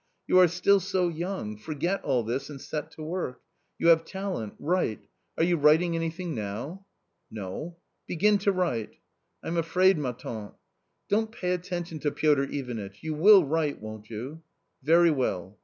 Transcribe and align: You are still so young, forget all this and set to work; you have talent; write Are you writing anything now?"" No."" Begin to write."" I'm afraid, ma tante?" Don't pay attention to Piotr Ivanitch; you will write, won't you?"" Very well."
You 0.25 0.39
are 0.39 0.47
still 0.47 0.79
so 0.79 1.09
young, 1.09 1.57
forget 1.57 2.03
all 2.03 2.23
this 2.23 2.49
and 2.49 2.59
set 2.59 2.89
to 2.93 3.03
work; 3.03 3.39
you 3.77 3.89
have 3.89 4.03
talent; 4.03 4.55
write 4.57 5.05
Are 5.37 5.43
you 5.43 5.57
writing 5.57 5.95
anything 5.95 6.33
now?"" 6.33 6.87
No."" 7.39 7.77
Begin 8.07 8.39
to 8.39 8.51
write."" 8.51 8.95
I'm 9.43 9.57
afraid, 9.57 9.99
ma 9.99 10.13
tante?" 10.13 10.55
Don't 11.11 11.31
pay 11.31 11.51
attention 11.53 11.99
to 11.99 12.09
Piotr 12.11 12.45
Ivanitch; 12.49 13.03
you 13.03 13.13
will 13.13 13.45
write, 13.45 13.79
won't 13.79 14.09
you?"" 14.09 14.41
Very 14.91 15.11
well." 15.11 15.59